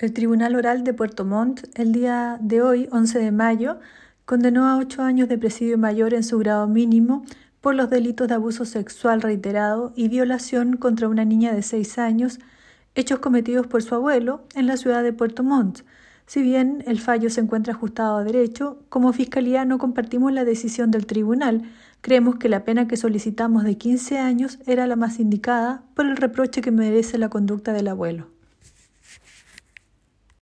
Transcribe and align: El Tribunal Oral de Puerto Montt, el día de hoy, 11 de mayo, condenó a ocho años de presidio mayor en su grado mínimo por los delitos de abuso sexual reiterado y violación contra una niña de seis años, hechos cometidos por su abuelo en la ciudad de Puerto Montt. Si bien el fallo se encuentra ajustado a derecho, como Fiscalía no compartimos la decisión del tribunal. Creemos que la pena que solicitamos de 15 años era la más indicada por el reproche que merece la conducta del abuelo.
El 0.00 0.12
Tribunal 0.12 0.54
Oral 0.54 0.84
de 0.84 0.94
Puerto 0.94 1.24
Montt, 1.24 1.62
el 1.74 1.90
día 1.90 2.38
de 2.40 2.62
hoy, 2.62 2.88
11 2.92 3.18
de 3.18 3.32
mayo, 3.32 3.80
condenó 4.26 4.68
a 4.68 4.76
ocho 4.76 5.02
años 5.02 5.28
de 5.28 5.38
presidio 5.38 5.76
mayor 5.76 6.14
en 6.14 6.22
su 6.22 6.38
grado 6.38 6.68
mínimo 6.68 7.24
por 7.60 7.74
los 7.74 7.90
delitos 7.90 8.28
de 8.28 8.34
abuso 8.34 8.64
sexual 8.64 9.20
reiterado 9.20 9.92
y 9.96 10.06
violación 10.06 10.76
contra 10.76 11.08
una 11.08 11.24
niña 11.24 11.52
de 11.52 11.62
seis 11.62 11.98
años, 11.98 12.38
hechos 12.94 13.18
cometidos 13.18 13.66
por 13.66 13.82
su 13.82 13.92
abuelo 13.96 14.44
en 14.54 14.68
la 14.68 14.76
ciudad 14.76 15.02
de 15.02 15.12
Puerto 15.12 15.42
Montt. 15.42 15.80
Si 16.26 16.42
bien 16.42 16.84
el 16.86 17.00
fallo 17.00 17.28
se 17.28 17.40
encuentra 17.40 17.72
ajustado 17.72 18.18
a 18.18 18.22
derecho, 18.22 18.78
como 18.90 19.12
Fiscalía 19.12 19.64
no 19.64 19.78
compartimos 19.78 20.32
la 20.32 20.44
decisión 20.44 20.92
del 20.92 21.06
tribunal. 21.06 21.62
Creemos 22.02 22.36
que 22.36 22.48
la 22.48 22.62
pena 22.62 22.86
que 22.86 22.96
solicitamos 22.96 23.64
de 23.64 23.76
15 23.76 24.18
años 24.18 24.60
era 24.64 24.86
la 24.86 24.94
más 24.94 25.18
indicada 25.18 25.82
por 25.94 26.06
el 26.06 26.16
reproche 26.16 26.60
que 26.60 26.70
merece 26.70 27.18
la 27.18 27.30
conducta 27.30 27.72
del 27.72 27.88
abuelo. 27.88 28.37